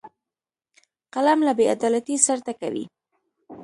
[1.13, 2.85] قلم له بیعدالتۍ سر ټکوي